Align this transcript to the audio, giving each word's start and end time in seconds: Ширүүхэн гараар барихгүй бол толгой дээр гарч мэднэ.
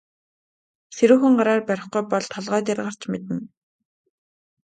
Ширүүхэн 0.95 1.33
гараар 1.39 1.61
барихгүй 1.69 2.03
бол 2.11 2.25
толгой 2.33 2.61
дээр 2.65 2.79
гарч 2.85 3.01
мэднэ. 3.11 3.37